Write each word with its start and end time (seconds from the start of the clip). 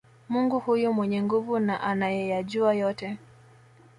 Mungu 0.29 0.59
huyu 0.59 0.93
mwenye 0.93 1.23
nguvu 1.23 1.59
na 1.59 1.81
anayeyajua 1.81 2.73
yote 2.73 3.17